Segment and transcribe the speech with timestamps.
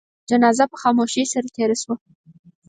[0.29, 1.95] جنازه په خاموشی سره تېره شوه.